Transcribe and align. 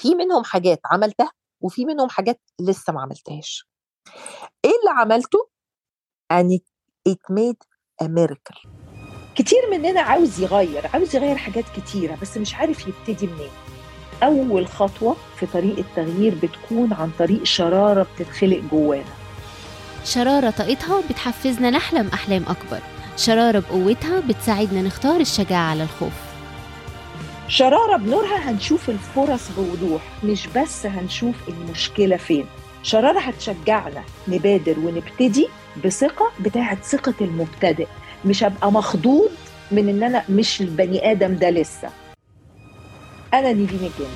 في 0.00 0.14
منهم 0.14 0.44
حاجات 0.44 0.80
عملتها 0.84 1.32
وفي 1.60 1.84
منهم 1.84 2.08
حاجات 2.08 2.40
لسه 2.60 2.92
ما 2.92 3.00
عملتهاش. 3.00 3.68
إيه 4.64 4.70
اللي 4.70 4.90
عملته؟ 5.00 5.48
It 7.08 7.32
made 7.32 7.66
a 8.04 8.06
miracle. 8.06 8.68
كتير 9.34 9.70
مننا 9.70 10.00
عاوز 10.00 10.40
يغير 10.40 10.86
عاوز 10.94 11.16
يغير 11.16 11.36
حاجات 11.36 11.64
كتيرة 11.76 12.18
بس 12.22 12.36
مش 12.36 12.54
عارف 12.54 12.86
يبتدي 12.88 13.26
منين. 13.26 13.50
أول 14.22 14.68
خطوة 14.68 15.16
في 15.36 15.46
طريق 15.46 15.78
التغيير 15.78 16.34
بتكون 16.34 16.92
عن 16.92 17.10
طريق 17.18 17.44
شرارة 17.44 18.06
بتتخلق 18.14 18.58
جوانا. 18.58 19.14
شرارة 20.04 20.50
طاقتها 20.50 21.02
بتحفزنا 21.10 21.70
نحلم 21.70 22.08
أحلام 22.08 22.42
أكبر. 22.42 22.80
شرارة 23.16 23.58
بقوتها 23.58 24.20
بتساعدنا 24.20 24.82
نختار 24.82 25.20
الشجاعة 25.20 25.70
على 25.70 25.82
الخوف. 25.82 26.29
شرارة 27.50 27.96
بنورها 27.96 28.50
هنشوف 28.50 28.90
الفرص 28.90 29.48
بوضوح 29.56 30.02
مش 30.24 30.46
بس 30.56 30.86
هنشوف 30.86 31.34
المشكلة 31.48 32.16
فين. 32.16 32.46
شرارة 32.82 33.20
هتشجعنا 33.20 34.02
نبادر 34.28 34.78
ونبتدي 34.78 35.48
بثقة 35.84 36.30
بتاعت 36.40 36.84
ثقة 36.84 37.14
المبتدئ. 37.20 37.86
مش 38.24 38.44
هبقى 38.44 38.72
مخضوض 38.72 39.30
من 39.70 39.88
إن 39.88 40.02
أنا 40.02 40.24
مش 40.28 40.60
البني 40.60 41.10
آدم 41.12 41.34
ده 41.34 41.50
لسه. 41.50 41.88
أنا 43.34 43.52
نيفين 43.52 43.78
الجن 43.78 44.10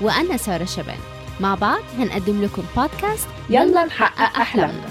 وأنا 0.00 0.36
سارة 0.36 0.64
شبان. 0.64 0.98
مع 1.40 1.54
بعض 1.54 1.82
هنقدم 1.98 2.42
لكم 2.42 2.62
بودكاست 2.76 3.28
يلا 3.50 3.84
نحقق 3.84 4.38
أحلامنا. 4.40 4.88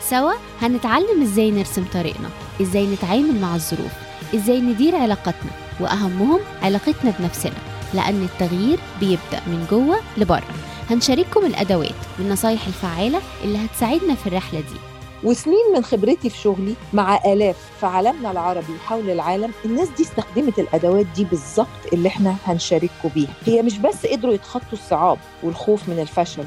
سوا 0.00 0.32
هنتعلم 0.62 1.22
إزاي 1.22 1.50
نرسم 1.50 1.84
طريقنا 1.94 2.28
إزاي 2.62 2.86
نتعامل 2.86 3.40
مع 3.40 3.54
الظروف 3.54 3.92
إزاي 4.34 4.60
ندير 4.60 4.96
علاقاتنا. 4.96 5.61
وأهمهم 5.80 6.40
علاقتنا 6.62 7.12
بنفسنا 7.18 7.52
لأن 7.94 8.22
التغيير 8.22 8.78
بيبدأ 9.00 9.40
من 9.46 9.66
جوه 9.70 9.96
لبره. 10.16 10.54
هنشارككم 10.90 11.46
الأدوات 11.46 11.94
والنصايح 12.18 12.66
الفعالة 12.66 13.20
اللي 13.44 13.58
هتساعدنا 13.64 14.14
في 14.14 14.26
الرحلة 14.26 14.60
دي. 14.60 14.76
وسنين 15.24 15.72
من 15.76 15.82
خبرتي 15.84 16.30
في 16.30 16.38
شغلي 16.38 16.74
مع 16.92 17.20
آلاف 17.26 17.56
في 17.80 17.86
عالمنا 17.86 18.30
العربي 18.30 18.72
وحول 18.72 19.10
العالم 19.10 19.50
الناس 19.64 19.88
دي 19.96 20.02
استخدمت 20.02 20.58
الأدوات 20.58 21.06
دي 21.16 21.24
بالظبط 21.24 21.66
اللي 21.92 22.08
إحنا 22.08 22.36
هنشارككم 22.46 23.08
بيها. 23.14 23.30
هي 23.46 23.62
مش 23.62 23.78
بس 23.78 24.06
قدروا 24.06 24.34
يتخطوا 24.34 24.72
الصعاب 24.72 25.18
والخوف 25.42 25.88
من 25.88 25.98
الفشل 25.98 26.44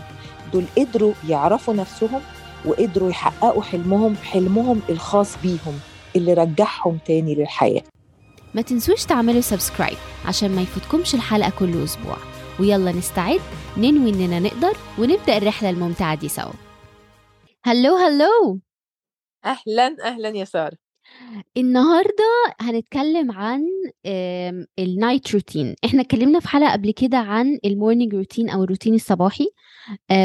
دول 0.54 0.64
قدروا 0.78 1.14
يعرفوا 1.30 1.74
نفسهم 1.74 2.22
وقدروا 2.66 3.10
يحققوا 3.10 3.64
حلمهم 3.64 4.16
حلمهم 4.24 4.82
الخاص 4.90 5.30
بيهم 5.44 5.80
اللي 6.16 6.34
رجعهم 6.34 6.98
تاني 7.06 7.36
للحياة. 7.36 7.82
ما 8.56 8.62
تنسوش 8.62 9.06
تعملوا 9.06 9.42
subscribe 9.42 9.98
عشان 10.26 10.56
ما 10.56 10.62
يفوتكمش 10.62 11.16
الحلقة 11.16 11.52
كل 11.60 11.84
أسبوع. 11.84 12.18
ويلا 12.60 12.92
نستعد 12.92 13.40
ننوي 13.78 14.10
إننا 14.10 14.40
نقدر 14.40 14.78
ونبدأ 15.00 15.38
الرحلة 15.38 15.70
الممتعة 15.70 16.16
دي 16.16 16.28
سوا. 16.28 16.54
هلو 17.64 17.96
هلو! 17.96 18.60
أهلا 19.46 19.96
أهلا 20.04 20.30
يا 20.30 20.46
سارة. 20.46 20.78
النهارده 21.58 22.54
هنتكلم 22.62 23.32
عن 23.32 23.62
ال 24.80 24.89
night 24.89 25.34
routine 25.34 25.76
إحنا 25.86 26.02
اتكلمنا 26.02 26.40
في 26.40 26.48
حلقة 26.48 26.72
قبل 26.72 26.92
كده 26.92 27.18
عن 27.18 27.60
ال 27.66 27.72
morning 27.72 28.16
routine 28.16 28.50
أو 28.50 28.64
الروتين 28.64 28.94
الصباحي. 28.94 29.48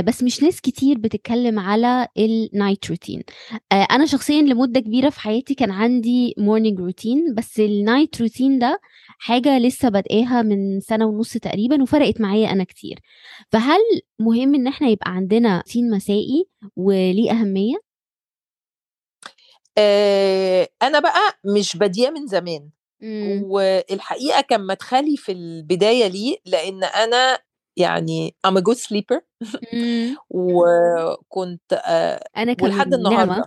بس 0.05 0.23
مش 0.23 0.43
ناس 0.43 0.61
كتير 0.61 0.99
بتتكلم 0.99 1.59
على 1.59 2.09
ال 2.19 2.31
night 2.31 2.91
routine 2.91 3.23
آه، 3.73 3.87
أنا 3.91 4.07
شخصيا 4.07 4.43
لمدة 4.43 4.81
كبيرة 4.81 5.11
في 5.11 5.21
حياتي 5.21 5.55
كان 5.55 5.71
عندي 5.71 6.35
morning 6.39 6.81
routine 6.81 7.35
بس 7.35 7.61
ال 7.61 7.71
night 7.71 8.21
routine 8.21 8.59
ده 8.59 8.81
حاجة 9.19 9.59
لسه 9.59 9.89
بادئاها 9.89 10.43
من 10.43 10.81
سنة 10.81 11.07
ونص 11.07 11.33
تقريبا 11.33 11.83
وفرقت 11.83 12.21
معايا 12.21 12.53
أنا 12.53 12.65
كتير. 12.65 12.99
فهل 13.53 13.81
مهم 14.19 14.55
إن 14.55 14.67
إحنا 14.67 14.89
يبقى 14.89 15.11
عندنا 15.11 15.57
روتين 15.57 15.91
مسائي 15.91 16.45
وليه 16.77 17.31
أهمية؟ 17.31 17.77
آه 19.79 20.69
أنا 20.83 20.99
بقى 21.01 21.21
مش 21.57 21.77
بادية 21.77 22.11
من 22.11 22.27
زمان. 22.27 22.71
مم. 23.03 23.43
والحقيقة 23.45 24.41
كان 24.41 24.67
مدخلي 24.67 25.17
في 25.17 25.33
البداية 25.33 26.07
ليه 26.07 26.37
لأن 26.47 26.85
أنا 26.85 27.39
يعني 27.81 28.35
I'm 28.47 28.57
a 28.57 28.61
good 28.63 28.79
sleeper 28.79 29.21
مم. 29.73 30.17
وكنت 30.31 31.73
آه 31.73 32.25
أنا 32.37 32.53
كمان 32.53 32.73
ولحد. 32.73 32.95
النهارده 32.95 33.47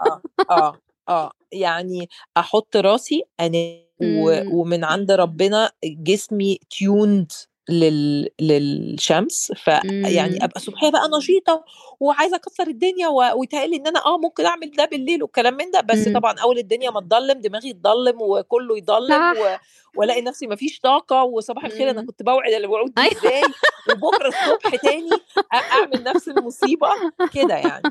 آه 0.00 0.22
آه 0.50 0.78
آه 1.08 1.32
يعني 1.52 2.08
أحط 2.36 2.76
راسي 2.76 3.22
انام 3.40 3.82
و- 4.02 4.30
مم. 4.30 4.52
ومن 4.54 4.84
عند 4.84 5.10
ربنا 5.12 5.70
جسمي 5.84 6.58
تيوند 6.70 7.32
لل... 7.72 8.28
للشمس 8.40 9.52
فيعني 9.52 10.36
مم. 10.36 10.42
أبقى 10.42 10.60
صبحية 10.60 10.90
بقى 10.90 11.08
نشيطة 11.18 11.64
وعايزة 12.00 12.36
أكسر 12.36 12.66
الدنيا 12.66 13.08
و- 13.08 13.38
ويتهيألي 13.40 13.76
إن 13.76 13.86
أنا 13.86 14.06
آه 14.06 14.18
ممكن 14.18 14.46
أعمل 14.46 14.70
ده 14.70 14.84
بالليل 14.84 15.22
والكلام 15.22 15.54
من 15.54 15.70
ده 15.70 15.80
بس 15.80 16.08
مم. 16.08 16.14
طبعا 16.18 16.38
أول 16.38 16.58
الدنيا 16.58 16.90
ما 16.90 17.00
تضلم 17.00 17.40
دماغي 17.40 17.72
تضلم 17.72 18.22
وكله 18.22 18.76
يضلم. 18.78 19.22
و... 19.40 19.56
وألاقي 19.96 20.22
نفسي 20.22 20.46
ما 20.46 20.56
فيش 20.56 20.80
طاقة 20.80 21.22
وصباح 21.22 21.64
الخير 21.64 21.90
أنا 21.90 22.00
مم. 22.00 22.06
كنت 22.06 22.22
بوعد 22.22 22.52
الوعود 22.52 22.94
دي 22.94 23.02
أيوة. 23.02 23.12
إزاي 23.12 23.42
وبكرة 23.90 24.28
الصبح 24.28 24.76
تاني 24.76 25.10
أعمل 25.54 26.02
نفس 26.02 26.28
المصيبة 26.28 26.88
كده 27.34 27.54
يعني 27.54 27.82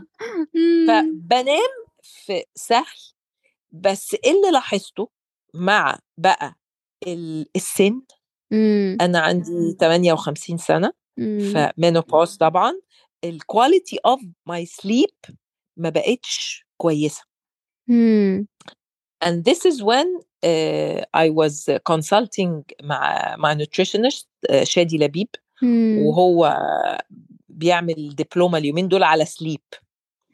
مم. 0.56 0.86
فبنام 0.88 1.70
في 2.04 2.44
سهل 2.56 2.86
بس 3.72 4.14
اللي 4.26 4.52
لاحظته 4.52 5.10
مع 5.54 6.00
بقى 6.18 6.56
ال- 7.08 7.46
السن 7.56 8.02
مم. 8.52 8.98
أنا 9.02 9.20
عندي 9.20 9.76
58 9.80 10.58
سنة. 10.58 10.94
ف 11.54 11.62
menopause 11.62 12.36
طبعا 12.38 12.74
ال 13.24 13.33
quality 13.33 14.00
of 14.06 14.22
my 14.46 14.66
sleep 14.66 15.10
ما 15.78 15.90
بقتش 15.90 16.66
كويسة 16.78 17.24
مم. 17.88 18.48
and 19.26 19.44
this 19.50 19.66
is 19.72 19.82
when 19.84 20.08
uh, 20.46 21.02
I 21.18 21.30
was 21.30 21.70
consulting 21.92 22.64
مع 22.84 23.36
مع 23.36 23.56
nutritionist 23.56 24.26
uh, 24.52 24.64
شادي 24.64 24.98
لبيب 24.98 25.28
مم. 25.62 25.98
وهو 26.00 26.58
بيعمل 27.50 28.16
دبلومه 28.16 28.58
اليومين 28.58 28.88
دول 28.88 29.04
على 29.04 29.26
sleep 29.26 29.62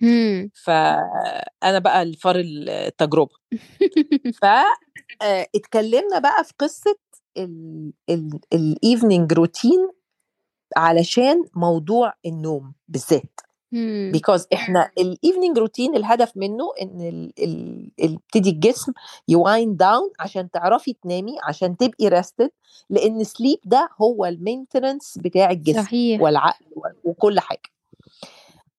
مم. 0.01 0.51
فانا 0.63 1.79
بقى 1.79 2.01
الفار 2.01 2.35
التجربة 2.39 3.35
فاتكلمنا 4.41 6.19
بقى 6.19 6.43
في 6.43 6.53
قصة 6.59 6.95
ال 8.53 8.63
evening 8.63 9.33
routine 9.33 9.89
علشان 10.77 11.43
موضوع 11.55 12.13
النوم 12.25 12.73
بالذات. 12.87 13.39
because 14.11 14.47
إحنا 14.53 14.91
ال 14.97 15.05
evening 15.05 15.57
routine 15.57 15.95
الهدف 15.95 16.31
منه 16.35 16.63
إن 16.81 17.01
ال- 17.01 17.33
ال- 17.43 17.91
ال- 17.99 18.11
يبتدي 18.13 18.49
الجسم 18.49 18.93
ي 19.27 19.37
wind 19.37 19.77
down 19.77 20.11
عشان 20.19 20.51
تعرفي 20.51 20.93
تنامي 20.93 21.35
عشان 21.43 21.77
تبقي 21.77 22.07
rested 22.07 22.51
لأن 22.89 23.23
sleep 23.23 23.59
ده 23.65 23.89
هو 24.01 24.25
ال 24.25 24.33
maintenance 24.33 25.17
بتاع 25.17 25.51
الجسم 25.51 25.81
صحيح. 25.83 26.21
والعقل 26.21 26.65
وكل 27.03 27.39
حاجة. 27.39 27.61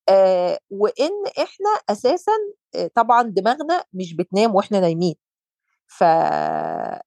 آه 0.08 0.58
وإن 0.70 1.10
إحنا 1.38 1.70
أساسا 1.90 2.32
آه، 2.74 2.90
طبعا 2.94 3.22
دماغنا 3.22 3.84
مش 3.92 4.14
بتنام 4.14 4.54
وإحنا 4.54 4.80
نايمين. 4.80 5.14
ف 5.86 6.02
آه، 6.04 7.02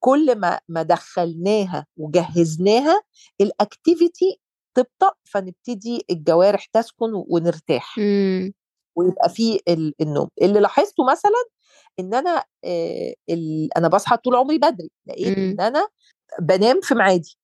كل 0.00 0.34
ما 0.38 0.60
ما 0.68 0.82
دخلناها 0.82 1.86
وجهزناها 1.96 3.02
ال 3.40 3.51
activity 3.51 4.40
تبطأ 4.74 5.12
فنبتدي 5.24 6.04
الجوارح 6.10 6.64
تسكن 6.64 7.10
ونرتاح 7.14 7.98
مم. 7.98 8.52
ويبقى 8.96 9.28
فيه 9.28 9.58
ال- 9.68 9.94
النوم 10.00 10.28
اللي 10.42 10.60
لاحظته 10.60 11.04
مثلا 11.10 11.44
إن 12.00 12.14
أنا 12.14 12.44
آه، 12.64 13.14
أنا 13.76 13.88
بصحى 13.88 14.16
طول 14.16 14.36
عمري 14.36 14.58
بدري 14.58 14.90
لقيت 15.06 15.38
مم. 15.38 15.44
إن 15.50 15.60
أنا 15.60 15.88
بنام 16.40 16.80
في 16.82 16.94
ميعادي 16.94 17.38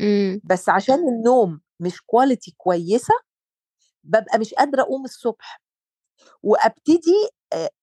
مم. 0.00 0.40
بس 0.44 0.68
عشان 0.68 1.08
النوم 1.08 1.60
مش 1.80 2.02
quality 2.06 2.54
كويسة 2.56 3.14
ببقى 4.04 4.38
مش 4.38 4.54
قادرة 4.54 4.82
أقوم 4.82 5.04
الصبح 5.04 5.60
وأبتدي 6.42 7.28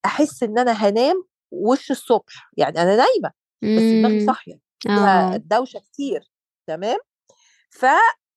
أحس 0.05 0.43
إن 0.43 0.59
أنا 0.59 0.71
هنام 0.71 1.23
وش 1.51 1.91
الصبح 1.91 2.49
يعني 2.57 2.81
أنا 2.81 2.95
نايمة 2.95 3.31
بس 3.61 3.81
دماغي 3.81 4.19
مم. 4.19 4.25
صاحية 4.25 4.59
فيها 4.79 5.33
آه. 5.33 5.37
دوشة 5.37 5.79
كتير 5.79 6.31
تمام؟ 6.67 6.97
ف 7.69 7.85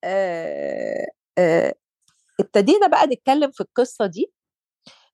آه، 0.04 1.06
آه، 1.38 1.74
ابتدينا 2.40 2.86
بقى 2.86 3.06
نتكلم 3.06 3.50
في 3.50 3.60
القصة 3.60 4.06
دي 4.06 4.32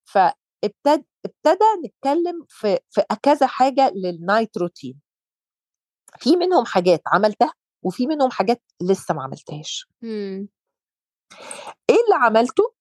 فابتدى 0.05 1.06
ابتدى 1.25 1.64
نتكلم 1.87 2.47
في 2.49 2.79
في 2.91 3.03
كذا 3.23 3.47
حاجة 3.47 3.93
للنايت 3.94 4.58
روتين 4.58 5.00
في 6.19 6.37
منهم 6.37 6.64
حاجات 6.64 7.03
عملتها 7.06 7.53
وفي 7.82 8.06
منهم 8.06 8.31
حاجات 8.31 8.62
لسه 8.82 9.14
ما 9.14 9.23
عملتهاش. 9.23 9.87
مم. 10.03 10.49
إيه 11.91 11.97
اللي 12.05 12.14
عملته؟ 12.14 12.75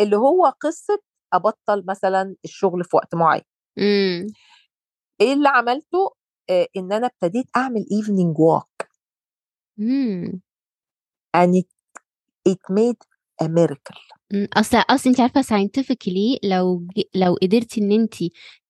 اللي 0.00 0.16
هو 0.16 0.46
قصة 0.60 1.02
أبطل 1.32 1.84
مثلا 1.88 2.36
الشغل 2.44 2.84
في 2.84 2.96
وقت 2.96 3.14
معين. 3.14 3.42
مم. 3.76 4.26
إيه 5.20 5.32
اللي 5.32 5.48
عملته؟ 5.48 5.98
آه 5.98 6.19
إن 6.76 6.92
أنا 6.92 7.06
ابتديت 7.06 7.46
أعمل 7.56 7.86
ايفنينج 7.92 8.38
ووك 8.38 8.90
and 11.36 11.54
it, 11.54 11.68
it 12.44 12.58
made 12.70 13.00
a 13.42 13.48
miracle. 13.48 14.00
أصل 14.32 14.76
أصل 14.90 15.10
انت 15.10 15.20
عارفة 15.20 15.42
scientifically 15.42 16.38
لو 16.44 16.86
لو 17.14 17.34
قدرتي 17.42 17.80
إن 17.80 17.92
انت 17.92 18.14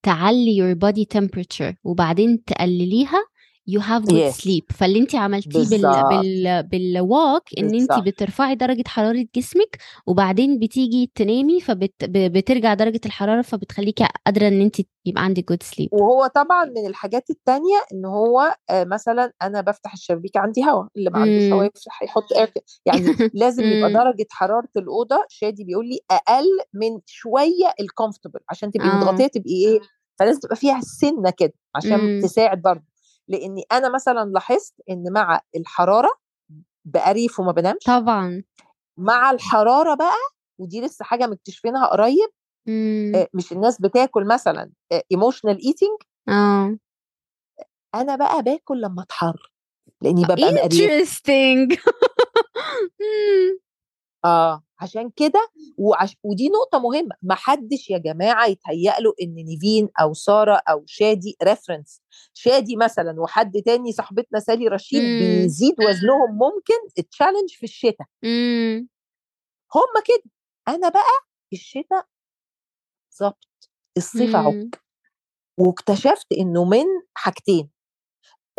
تعلي 0.02 0.56
your 0.60 0.76
body 0.76 1.18
temperature 1.18 1.74
وبعدين 1.84 2.44
تقلليها 2.44 3.24
you 3.68 3.80
have 3.80 4.02
good 4.04 4.14
Yes. 4.32 4.40
sleep 4.40 4.72
فاللي 4.76 4.98
انت 4.98 5.14
عملتيه 5.14 5.64
بال. 5.70 5.82
بال 6.10 6.62
بالوالك 6.62 7.42
ان 7.58 7.74
انت. 7.74 7.92
بترفعي 8.06 8.54
درجة 8.54 8.84
حرارة 8.86 9.26
جسمك 9.36 9.78
وبعدين 10.06 10.58
بتيجي 10.58 11.10
تنامي 11.14 11.60
فبترجع 11.60 12.74
درجة 12.74 13.00
الحرارة 13.06 13.42
فبتخليكي 13.42 14.06
قادرة 14.26 14.48
ان 14.48 14.60
انت 14.60 14.76
يبقى 15.06 15.24
عندك 15.24 15.52
good 15.52 15.66
sleep 15.66 15.88
وهو 15.92 16.26
طبعا 16.26 16.64
من 16.64 16.86
الحاجات 16.86 17.30
التانية 17.30 17.76
إن 17.92 18.04
هو 18.04 18.56
آه، 18.70 18.84
مثلا 18.84 19.32
أنا 19.42 19.60
بفتح 19.60 19.92
الشبابيك 19.92 20.36
عندي 20.36 20.64
هواء 20.64 20.88
اللي 20.96 21.10
ما 21.10 21.18
عندوش. 21.18 21.52
هواء 21.52 21.66
يفتح 21.66 22.02
يحط 22.02 22.32
اير 22.32 22.52
يعني 22.86 23.02
لازم 23.34 23.64
يبقى 23.64 23.90
مم. 23.90 23.96
درجة 23.98 24.26
حرارة 24.30 24.68
الأوضة 24.76 25.24
شادي 25.28 25.64
بيقول 25.64 25.88
لي 25.88 25.98
أقل 26.10 26.44
من 26.74 27.00
شوية 27.06 27.72
الكومفورتبل 27.80 28.40
عشان 28.50 28.70
تبقي 28.70 28.88
آه. 28.88 28.96
متغطية 28.96 29.26
تبقي 29.26 29.50
إيه 29.66 29.80
فلازم 30.18 30.40
تبقى 30.40 30.56
فيها 30.56 30.78
السنة 30.78 31.30
كده 31.38 31.52
عشان 31.74 31.98
مم. 32.00 32.20
تساعد 32.22 32.62
برضه 32.62 32.84
لأني 33.30 33.64
أنا 33.72 33.88
مثلا 33.88 34.30
لاحظت 34.34 34.74
إن 34.90 35.12
مع 35.12 35.40
الحرارة 35.56 36.10
بقريف 36.84 37.40
وما 37.40 37.52
بنامش 37.52 37.82
طبعا 37.86 38.42
مع 38.98 39.30
الحرارة 39.30 39.94
بقى 39.94 40.16
ودي 40.58 40.80
لسه 40.80 41.04
حاجة 41.04 41.26
مكتشفينها 41.26 41.86
قريب 41.86 42.28
مم. 42.66 43.12
آه، 43.16 43.28
مش 43.34 43.52
الناس 43.52 43.80
بتاكل 43.80 44.26
مثلا 44.26 44.70
emotional 45.12 45.58
eating 45.66 45.98
آه 46.28 46.78
أنا 47.94 48.16
بقى 48.16 48.42
باكل 48.42 48.80
لما 48.80 49.02
أحرر 49.02 49.52
لإني 50.02 50.24
ببقى 50.24 50.36
مقريف. 50.54 50.72
آه 54.24 54.62
عشان 54.80 55.10
كده 55.16 55.50
وعش... 55.78 56.16
ودي 56.24 56.48
نقطة 56.48 56.78
مهمة 56.78 57.14
ما 57.22 57.34
حدش 57.34 57.90
يا 57.90 57.98
جماعة 57.98 58.46
يتهيأ 58.46 59.00
له 59.00 59.14
إن 59.22 59.34
نيفين 59.34 59.88
أو 60.00 60.14
سارة 60.14 60.60
أو 60.68 60.84
شادي 60.86 61.36
reference 61.42 62.02
شادي 62.34 62.76
مثلا 62.76 63.20
وحد 63.20 63.52
تاني 63.66 63.92
صاحبتنا 63.92 64.40
سالي 64.40 64.68
رشيد 64.68 65.02
مم. 65.02 65.18
بيزيد 65.18 65.74
وزنهم 65.88 66.30
ممكن 66.38 66.98
ال 66.98 67.03
challenge 67.03 67.50
في 67.50 67.62
الشتاء 67.62 68.06
مم. 68.22 68.88
هم 69.74 70.02
كده 70.04 70.30
أنا 70.68 70.88
بقى 70.88 71.20
الشتاء 71.52 72.06
ظبط 73.18 73.70
الصيف. 73.96 74.36
عك 74.36 74.82
واكتشفت 75.58 76.26
إنه 76.38 76.64
من 76.64 76.84
حاجتين 77.14 77.70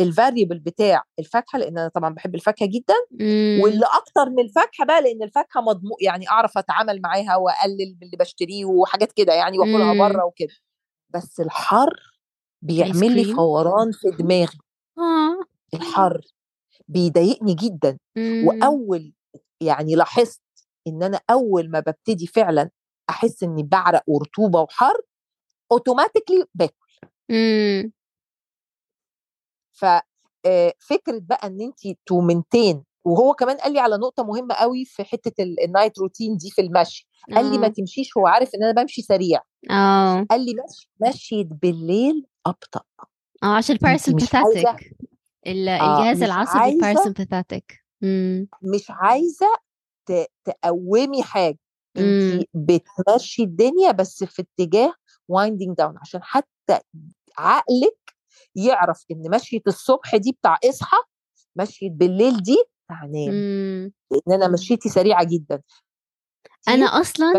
ال 0.02 0.08
variable 0.08 0.60
بتاع 0.60 1.04
الفاكهة 1.20 1.58
لأن 1.60 1.78
أنا 1.78 1.88
طبعا 1.88 2.14
بحب 2.14 2.36
الفاكهة 2.36 2.66
جدا 2.68 2.94
مم. 3.12 3.60
واللي 3.64 3.86
أكتر 3.86 4.30
من 4.30 4.40
الفاكهة 4.40 4.86
بقى 4.86 5.02
لأن 5.02 5.24
الفاكهة 5.24 5.62
مضمون 5.62 5.98
يعني 6.02 6.30
أعرف 6.30 6.58
أتعامل 6.58 7.02
معاها 7.02 7.36
وأقلل 7.36 7.98
من 8.02 8.04
اللي 8.08 8.18
بشتريه 8.20 8.66
وحاجات 8.66 9.12
كده 9.12 9.34
يعني 9.34 9.60
وآكلها. 9.60 9.94
بره 10.10 10.26
وكده 10.26 10.54
بس 11.10 11.40
الحر 11.40 12.14
بيعمل 12.62 13.12
لي؟ 13.16 13.24
فوران 13.34 13.92
في 13.92 14.10
دماغي 14.24 14.58
آه 14.98 15.40
الحر 15.74 16.22
بيضايقني 16.88 17.54
جدا 17.54 17.98
مم. 18.16 18.44
وأول 18.48 19.14
يعني 19.62 19.96
لاحظت 19.96 20.42
إن 20.88 21.04
أنا 21.04 21.20
أول 21.30 21.70
ما 21.72 21.80
ببتدي 21.80 22.28
فعلا 22.28 22.70
أحس 23.10 23.44
إني 23.44 23.64
بعرق 23.64 24.04
ورطوبة 24.08 24.62
وحر 24.62 25.02
automatically 25.72 26.46
باكل 26.56 26.76
مم. 27.30 27.92
ففكره 29.82 31.20
بقى 31.20 31.48
إن 31.48 31.62
انت 31.62 31.98
to 32.06 32.21
maintain 32.21 32.84
وهو 33.06 33.34
كمان 33.34 33.58
قال 33.58 33.74
لي 33.74 33.80
على 33.80 33.98
نقطة 33.98 34.24
مهمة 34.24 34.56
قوي 34.56 34.86
في 34.86 35.04
حتة 35.04 35.44
ال- 35.44 35.64
ال 35.64 35.70
night 35.70 36.00
routine 36.00 36.38
دي 36.38 36.50
في 36.52 36.62
المشي 36.62 37.08
قال 37.36 37.52
لي 37.52 37.58
ما 37.58 37.66
آه. 37.68 37.70
تمشيش 37.70 38.18
هو 38.18 38.28
عارف 38.28 38.50
إن 38.56 38.64
أنا 38.64 38.82
بمشي 38.82 39.02
سريع. 39.02 39.42
آه. 39.72 40.26
قال 40.30 40.46
لي 40.46 40.54
مشي 40.54 40.90
مشيت 41.10 41.48
بالليل 41.48 42.26
أبطأ. 42.46 42.82
آه 43.44 43.56
عشان 43.56 43.76
ال 43.76 43.83
parasympathetic 43.83 44.96
الجهاز 45.48 46.24
العصبي 46.24 46.60
عايزة- 46.60 46.66
ال 46.74 46.80
parasympathetic 46.80 47.80
مم. 48.02 48.48
مش 48.62 48.86
عايزة 48.90 49.48
ت- 50.06 50.28
تقومي 50.46 51.24
حاجة 51.24 51.58
مم. 51.98 52.04
انت 52.04 52.46
بتمشي 52.54 53.44
الدنيا 53.44 53.92
بس 53.92 54.24
في 54.24 54.42
اتجاه 54.60 54.94
winding 55.28 55.78
down 55.78 55.96
عشان 55.98 56.20
حتى 56.24 56.80
عقلك 57.38 57.98
يعرف 58.56 59.06
إن 59.12 59.24
مشية 59.36 59.62
الصبح 59.68 60.16
دي 60.16 60.32
بتاع 60.32 60.58
إصحى 60.70 60.98
مشية 61.56 61.90
بالليل 61.90 62.38
دي 62.44 62.58
بتاع 62.86 63.06
نام 63.06 63.34
مم. 63.34 63.92
لأن 64.12 64.42
أنا 64.42 64.54
مشيتي 64.54 64.90
سريعة 64.90 65.24
جدا. 65.24 65.62
أنا 66.68 66.86
أصلا 66.86 67.34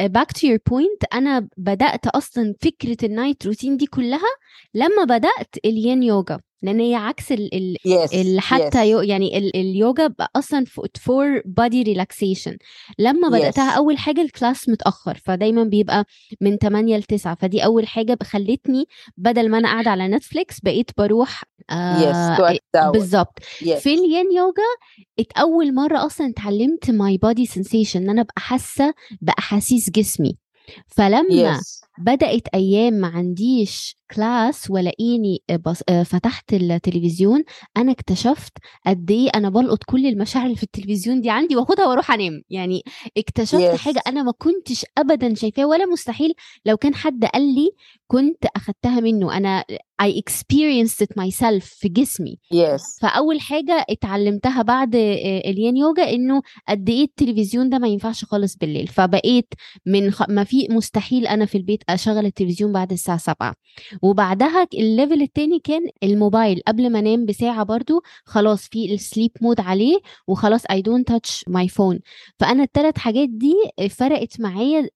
back 0.00 0.32
to 0.32 0.46
your 0.46 0.58
point 0.70 1.04
أنا 1.14 1.48
بدأت 1.56 2.06
أصلا 2.06 2.54
فكرة 2.60 3.06
ال 3.06 3.13
night 3.13 3.46
routine 3.46 3.76
دي 3.76 3.86
كلها 3.86 4.30
لما 4.74 5.04
بدأت 5.04 5.54
ال 5.64 5.74
yin 5.74 6.02
yoga 6.02 6.40
لأن 6.62 6.80
هي 6.80 6.94
عكس 6.94 7.32
ال 7.32 7.54
ال 7.54 7.76
ال 8.14 8.40
حتى 8.40 8.90
you 8.90 9.00
يعني 9.00 9.38
ال 9.38 9.56
اليوجا 9.56 10.14
أصلا 10.36 10.64
for 11.00 11.42
body 11.44 11.82
relaxation 11.82 12.56
لما 12.98 13.28
بدأتها 13.28 13.70
Yes. 13.72 13.76
أول 13.76 13.98
حاجة 13.98 14.20
ال 14.22 14.30
class 14.30 14.68
متأخر 14.68 15.18
فدايما 15.24 15.64
بيبقى 15.64 16.04
من 16.40 16.56
8 16.56 16.96
ل 16.96 17.02
9 17.02 17.34
فدي 17.34 17.64
أول 17.64 17.86
حاجة 17.86 18.18
خلتني 18.22 18.84
بدل 19.16 19.48
ما 19.48 19.58
أنا 19.58 19.68
قاعدة 19.68 19.90
على 19.90 20.08
نتفليكس 20.08 20.60
بقيت 20.60 20.90
بروح 20.98 21.42
act 21.70 22.62
out 22.76 22.92
بالظبط. 22.92 23.38
yes 23.62 23.78
في 23.78 23.94
ال 23.94 24.03
yin 24.03 24.32
yoga 24.36 24.62
اول 25.38 25.74
مرة 25.74 26.06
أصلا 26.06 26.30
اتعلمت 26.30 26.90
my 26.90 27.18
body 27.18 27.46
سensation 27.46 27.96
إن 27.96 28.10
أنا 28.10 28.20
أبقى 28.20 28.40
حاسة 28.40 28.94
بأحاسيس 29.20 29.90
جسمي. 29.90 30.36
فلما 30.86 31.24
yes 31.30 31.80
بدأت 32.00 32.48
أيام 32.54 32.92
ما 32.94 33.06
عنديش 33.08 33.96
class 34.14 34.70
ولاقيني. 34.70 35.42
آه، 35.88 36.02
فتحت 36.02 36.52
التلفزيون 36.52 37.44
أنا 37.76 37.92
اكتشفت 37.92 38.52
قد 38.86 39.10
إيه 39.10 39.28
أنا 39.34 39.48
بلقط 39.50 39.84
كل 39.84 40.06
المشاعر 40.06 40.44
اللي 40.46 40.56
في 40.56 40.62
التلفزيون 40.62 41.20
دي 41.20 41.30
عندي 41.30 41.56
وآخدها 41.56 41.86
وأروح 41.86 42.10
أنام 42.10 42.42
يعني 42.50 42.82
اكتشفت 43.16 43.60
Yes. 43.60 43.76
حاجة 43.76 44.02
أنا 44.06 44.22
ما 44.22 44.32
كنتش 44.38 44.86
ابدا 44.98 45.34
شايفاها 45.34 45.66
ولا 45.66 45.86
مستحيل 45.86 46.32
لو 46.66 46.76
كان 46.76 46.94
حد 46.94 47.24
قال 47.24 47.54
لي 47.54 47.70
كنت 48.06 48.44
أخدتها 48.56 49.00
منه 49.00 49.36
أنا 49.36 49.64
I 50.02 50.06
experienced 50.06 51.04
it 51.04 51.22
myself 51.22 51.58
في 51.64 51.88
جسمي 51.88 52.38
yes 52.52 52.82
فأول 53.00 53.40
حاجة 53.40 53.84
اتعلمتها 53.90 54.62
بعد 54.62 54.96
آه، 54.96 55.38
ال 55.50 55.56
yin 55.56 55.76
yoga 55.76 56.10
إنه 56.14 56.42
قد 56.68 56.88
إيه 56.88 57.04
التلفزيون 57.04 57.68
ده 57.68 57.78
ما 57.78 57.88
ينفعش 57.88 58.24
خالص 58.24 58.56
بالليل 58.56 58.86
فبقيت 58.86 59.48
من 59.86 60.10
خ... 60.10 60.22
ما 60.28 60.44
في 60.44 60.68
مستحيل 60.70 61.26
أنا 61.26 61.46
في 61.46 61.58
البيت 61.58 61.82
أشغل 61.94 62.26
التلفزيون 62.26 62.72
بعد 62.72 62.92
الساعة 62.92 63.18
7 63.18 63.54
وبعدها 64.02 64.66
ال 64.74 64.82
level 64.82 65.22
التاني 65.22 65.58
كان 65.58 65.80
الموبايل. 66.02 66.60
قبل 66.68 66.90
ما 66.92 66.98
أنام 66.98 67.26
بساعة 67.26 67.64
برضو 67.64 68.02
خلاص 68.24 68.68
في 68.68 68.94
ال 68.94 69.00
sleep 69.00 69.30
mode 69.40 69.60
عليه 69.60 69.98
وخلاص 70.26 70.62
I 70.64 70.76
don't 70.76 71.14
touch 71.14 71.30
my 71.50 71.66
phone. 71.68 71.98
فأنا 72.38 72.62
الثلاث 72.62 72.98
حاجات 72.98 73.28
دي 73.28 73.54
فرقت 73.90 74.40
معايا 74.40 74.88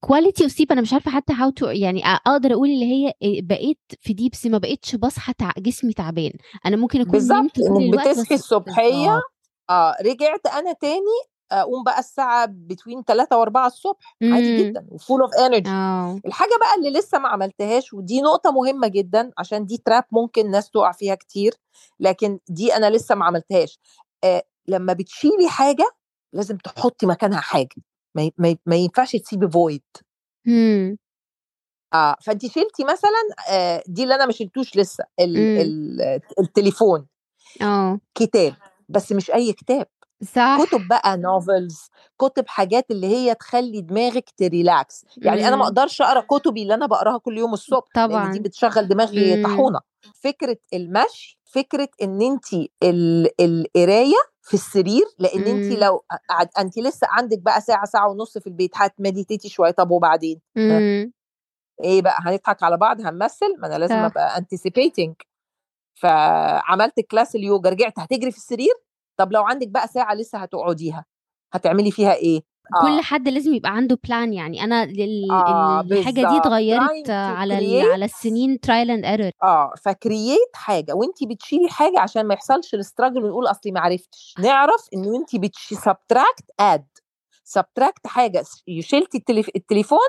quality 0.00 0.44
of 0.44 0.52
sleep 0.52 0.72
أنا 0.72 0.80
مش 0.80 0.92
عارفة 0.92 1.10
حتى 1.10 1.32
how 1.32 1.50
to 1.50 1.66
يعني 1.66 2.02
أقدر 2.06 2.52
أقول 2.52 2.68
اللي 2.68 2.86
هي 2.92 3.12
بقيت 3.42 3.78
في 4.00 4.12
depths 4.12 4.46
ما 4.46 4.58
بقتش 4.58 4.96
بصحى 4.96 5.32
تع... 5.32 5.50
جسمي 5.58 5.92
تعبان. 5.92 6.32
أنا 6.66 6.76
ممكن 6.76 7.00
أكون 7.00 7.12
بالظبط 7.12 7.50
بتصحي 7.94 8.34
الصبحية. 8.34 8.92
بالظبط. 8.92 9.22
آه 9.70 9.94
رجعت 10.04 10.46
أنا 10.46 10.72
تاني 10.72 11.18
أقوم 11.52 11.84
بقى 11.84 11.98
الساعة 11.98 12.46
between 12.50 13.02
3 13.04 13.44
و4 13.44 13.56
الصبح 13.56 14.16
عادي 14.22 14.52
مم. 14.56 14.58
جدا 14.70 14.86
و 14.88 14.94
full 14.94 15.20
of 15.22 15.30
energy 15.34 15.70
الحاجة 16.26 16.50
بقى 16.60 16.74
اللي 16.78 16.98
لسه 16.98 17.18
ما 17.18 17.28
عملتهاش 17.28 17.92
ودي 17.94 18.20
نقطة 18.20 18.50
مهمة 18.52 18.88
جدا 18.88 19.30
عشان 19.38 19.66
دي 19.66 19.76
trap 19.84 20.04
ممكن 20.12 20.50
ناس 20.50 20.70
تقع 20.70 20.92
فيها 20.92 21.14
كتير 21.14 21.54
لكن 22.00 22.38
دي 22.48 22.76
أنا 22.76 22.90
لسه 22.90 23.14
ما 23.14 23.24
عملتهاش. 23.24 23.78
آه 24.24 24.42
لما 24.68 24.92
بتشيلي 24.92 25.48
حاجة 25.48 25.90
لازم 26.32 26.56
تحطي 26.56 27.06
مكانها 27.06 27.40
حاجة. 27.40 27.76
ما, 28.14 28.22
ي- 28.22 28.58
ما, 28.66 28.76
ينفعش 28.76 29.16
تسيبي 29.16 29.50
void 29.50 29.82
مم. 30.46 30.96
آه 31.94 32.16
فانت 32.26 32.46
شلتي 32.46 32.84
مثلا 32.84 33.50
آه 33.50 33.82
دي 33.86 34.02
اللي 34.02 34.14
أنا 34.14 34.26
ما 34.26 34.32
شلتوش 34.32 34.76
لسه 34.76 35.04
ال 35.20 35.34
مم. 35.38 35.60
ال 35.60 36.20
التليفون. 36.40 37.06
آه. 37.62 38.00
كتاب 38.14 38.54
بس 38.88 39.12
مش 39.12 39.30
أي 39.30 39.52
كتاب. 39.52 39.86
صح. 40.24 40.58
كتب 40.64 40.88
بقى 40.88 41.16
novels 41.16 41.90
كتب 42.18 42.48
حاجات 42.48 42.90
اللي 42.90 43.06
هي 43.06 43.34
تخلي 43.34 43.80
دماغك 43.80 44.30
ت 44.36 44.47
relax 44.47 45.04
يعني 45.16 45.40
أنا 45.48 45.50
ما 45.50 45.56
مم. 45.56 45.62
أقدرش 45.62 46.02
أقرأ 46.02 46.20
كتبي 46.20 46.62
اللي 46.62 46.74
أنا 46.74 46.86
بقراها 46.86 47.18
كل 47.18 47.38
يوم 47.38 47.52
الصبح 47.52 47.88
لأن 47.96 48.08
طبعا. 48.08 48.32
دي 48.32 48.38
بتشغل 48.40 48.88
دماغي 48.88 49.36
مم. 49.36 49.42
طاحونة. 49.46 49.80
فكرة 50.14 50.56
المشي 50.74 51.38
فكرة 51.44 51.88
إن 52.02 52.22
انت 52.22 52.44
القراية 53.40 54.16
في 54.42 54.54
السرير 54.54 55.04
لأن 55.18 55.42
انت 55.42 55.72
مم. 55.72 55.78
لو 55.78 56.04
انت 56.58 56.78
لسه 56.78 57.06
عندك 57.10 57.38
بقى 57.38 57.60
ساعة 57.60 57.84
ساعة 57.84 58.08
ونص 58.10 58.38
في 58.38 58.46
البيت 58.46 58.70
هت 58.74 58.88
meditate 58.88 59.41
ي 59.41 59.48
شوية. 59.48 59.70
طب 59.70 59.90
وبعدين؟ 59.90 60.40
مم. 60.56 61.12
إيه 61.84 62.02
بقى؟ 62.02 62.16
هنضحك 62.18 62.62
على 62.62 62.76
بعض 62.76 63.00
هنمثل؟ 63.00 63.56
ما 63.58 63.66
أنا 63.66 63.78
لازم 63.78 63.94
صح. 63.94 64.00
أبقى 64.00 64.38
anticipating 64.38 65.14
فعملت 65.94 67.00
class 67.10 67.34
ال 67.36 67.43
yoga 67.43 67.70
رجعت 67.70 67.98
هتجري 67.98 68.30
في 68.30 68.36
السرير؟ 68.36 68.74
طب 69.22 69.32
لو 69.32 69.42
عندك 69.42 69.68
بقى 69.68 69.88
ساعة 69.88 70.14
لسه 70.14 70.38
هتقعديها 70.38 71.04
هتعملي 71.52 71.90
فيها 71.90 72.14
إيه؟ 72.14 72.40
كل 72.82 73.00
حد 73.00 73.28
لازم 73.28 73.54
يبقى 73.54 73.70
عنده 73.70 73.98
plan 74.04 74.32
يعني. 74.32 74.64
أنا 74.64 74.86
لل... 74.86 75.30
آه، 75.30 75.80
الحاجة 75.80 76.14
دي. 76.14 76.36
اتغيرت 76.36 77.10
على 77.10 77.58
ال... 77.58 77.92
على 77.92 78.04
السنين 78.04 78.60
trial 78.60 78.90
and 78.90 79.04
error 79.04 79.30
آه 79.42 79.72
ف 79.84 79.93
create 79.93 80.50
حاجة. 80.54 80.92
وانت 80.94 81.24
بتشيلي 81.24 81.68
حاجة 81.68 82.00
عشان 82.00 82.26
ما 82.26 82.34
يحصلش 82.34 82.74
ال 82.74 82.80
struggle 82.80 83.24
ونقول 83.24 83.46
أصلي 83.46 83.72
ما 83.72 83.80
عرفتش. 83.80 84.34
نعرف 84.38 84.86
إن 84.94 85.14
انت 85.14 85.36
بتشي 85.36 85.74
subtract 85.74 86.50
add 86.60 86.86
subtract 87.44 88.06
حاجة. 88.06 88.44
شلتي 88.80 89.18
التليف... 89.18 89.48
التليفون 89.56 90.08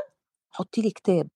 حطي 0.51 0.82
لي 0.82 0.91
كتاب. 0.91 1.27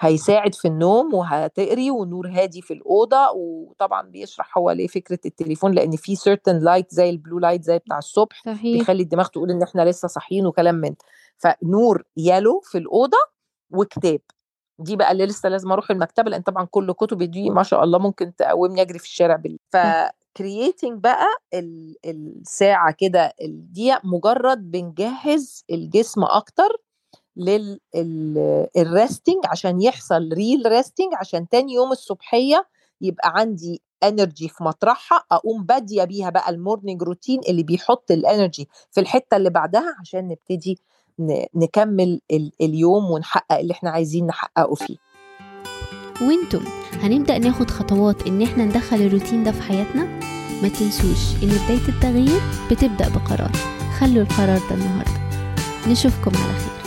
هيساعد 0.00 0.54
في 0.54 0.68
النوم 0.68 1.14
وهتقري 1.14 1.90
ونور 1.90 2.28
هادي 2.28 2.62
في 2.62 2.74
الأوضة 2.74 3.30
وطبعا 3.30 4.02
بيشرح 4.02 4.58
هو 4.58 4.70
ليه 4.70 4.86
فكرة 4.86 5.18
التليفون 5.26 5.72
لأن 5.72 5.96
في 5.96 6.16
certain 6.16 6.58
light 6.58 6.94
زي 6.94 7.10
ال 7.10 7.16
blue 7.16 7.38
light 7.38 7.64
زي 7.64 7.78
بتاع 7.78 7.98
الصبح 7.98 8.42
صحيح. 8.46 8.78
بيخلي 8.78 9.02
الدماغ 9.02 9.26
تقول 9.26 9.50
إن 9.50 9.62
إحنا 9.62 9.82
لسه 9.90 10.08
صاحيين 10.08 10.46
وكلام 10.46 10.74
من 10.74 10.94
فنور 11.36 12.02
yellow 12.16 12.60
في 12.60 12.78
الأوضة 12.78 13.18
وكتاب. 13.70 14.20
دي 14.78 14.96
بقى 14.96 15.12
اللي 15.12 15.26
لسه 15.26 15.48
لازم 15.48 15.72
أروح 15.72 15.90
المكتبة 15.90 16.30
لأن 16.30 16.42
طبعا 16.42 16.64
كل 16.64 16.92
كتب 16.92 17.22
دي 17.22 17.50
ما 17.50 17.62
شاء 17.62 17.84
الله 17.84 17.98
ممكن 17.98 18.36
تقومني 18.36 18.82
أجري 18.82 18.98
في 18.98 19.04
الشارع 19.04 19.36
بالليل 19.36 19.58
ف 19.72 19.86
creating 19.86 21.00
بقى 21.02 21.26
ال- 21.54 21.96
الساعة 22.04 22.94
كده 22.98 23.32
دي 23.48 23.94
مجرد 24.04 24.70
بنجهز 24.70 25.64
الجسم 25.70 26.24
أكتر 26.24 26.68
لل 27.38 27.82
resting 27.82 29.36
عشان 29.46 29.80
يحصل 29.82 30.28
real 30.32 30.62
resting 30.66 31.08
عشان 31.20 31.48
تاني 31.48 31.72
يوم 31.74 31.92
الصبحية 31.92 32.66
يبقى 33.00 33.32
عندي 33.34 33.82
energy 34.04 34.48
في 34.48 34.64
مطرحها 34.64 35.24
أقوم 35.32 35.64
بادية 35.64 36.04
بيها 36.04 36.30
بقى 36.30 36.50
ال 36.50 36.57
morning 36.57 37.02
routine 37.02 37.40
اللي 37.48 37.62
بيحط 37.62 38.10
ال 38.10 38.18
energy 38.18 38.68
في 38.90 39.00
الحتة 39.00 39.36
اللي 39.36 39.50
بعدها 39.50 39.96
عشان 40.00 40.28
نبتدي 40.28 40.78
نكمل 41.54 42.20
ال- 42.30 42.52
اليوم 42.60 43.10
ونحقق 43.10 43.58
اللي 43.58 43.72
إحنا 43.72 43.90
عايزين 43.90 44.26
نحققه 44.26 44.74
فيه. 44.74 44.96
وأنتم 46.22 46.64
هنبدأ 46.92 47.38
ناخد 47.38 47.70
خطوات 47.70 48.26
إن 48.26 48.42
إحنا 48.42 48.64
ندخل 48.64 48.96
الروتين 48.96 49.44
ده 49.44 49.52
في 49.52 49.62
حياتنا؟ 49.62 50.04
ما 50.62 50.68
تنسوش 50.68 51.42
إن 51.42 51.48
بداية 51.48 51.88
التغيير 51.88 52.40
بتبدأ 52.70 53.08
بقرار. 53.08 53.52
خلوا 53.98 54.22
القرار 54.22 54.58
ده 54.70 54.74
النهاردة. 54.74 55.20
نشوفكم 55.88 56.30
على 56.36 56.52
خير. 56.58 56.77